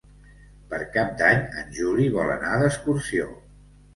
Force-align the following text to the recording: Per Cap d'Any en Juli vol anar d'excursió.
Per 0.71 0.77
Cap 0.95 1.11
d'Any 1.19 1.43
en 1.63 1.69
Juli 1.77 2.07
vol 2.17 2.33
anar 2.37 2.57
d'excursió. 2.63 3.29